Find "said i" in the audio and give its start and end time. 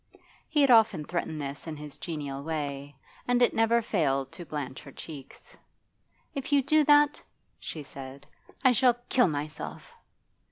7.83-8.71